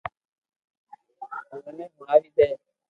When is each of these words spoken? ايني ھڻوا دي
ايني 1.53 1.85
ھڻوا 1.95 2.15
دي 2.35 2.47